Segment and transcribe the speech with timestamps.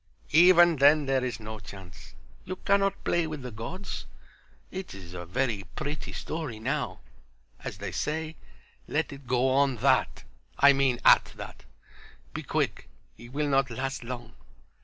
[0.33, 2.15] "Even then there is no chance.
[2.43, 4.07] You cannot play with the Gods.
[4.71, 7.01] It is a very pretty story now.
[7.59, 8.35] As they say,
[8.87, 11.65] Let it go on that—I mean at that.
[12.33, 14.33] Be quick; he will not last long."